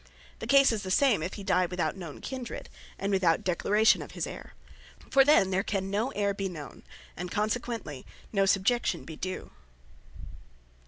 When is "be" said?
6.35-6.49, 9.05-9.15